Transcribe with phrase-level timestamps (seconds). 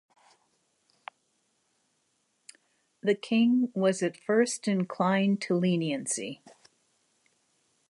[3.03, 6.41] The king was at first inclined to leniency.